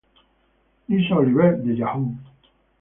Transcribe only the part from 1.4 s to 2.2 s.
de Yahoo!